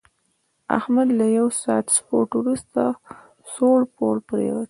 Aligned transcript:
احمد 0.77 1.07
له 1.19 1.25
یوه 1.37 1.51
ساعت 1.63 1.85
سپورت 1.97 2.29
ورسته 2.37 2.81
سوړ 3.53 3.79
پوړ 3.95 4.15
پرېوت. 4.29 4.59